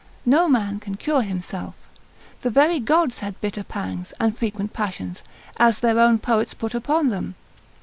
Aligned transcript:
No 0.25 0.47
man 0.49 0.79
can 0.79 0.95
cure 0.97 1.21
himself; 1.21 1.75
the 2.41 2.49
very 2.49 2.79
gods 2.79 3.19
had 3.19 3.39
bitter 3.39 3.63
pangs, 3.63 4.13
and 4.19 4.35
frequent 4.35 4.73
passions, 4.73 5.21
as 5.57 5.77
their 5.79 5.99
own 5.99 6.17
poets 6.17 6.55
put 6.55 6.73
upon 6.73 7.09
them. 7.09 7.35